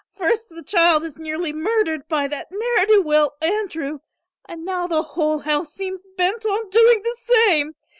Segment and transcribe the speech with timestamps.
[0.15, 3.99] First the child is nearly murdered by that ne'er do weel Andrew
[4.45, 7.75] and now the whole house seems bent on doing the same.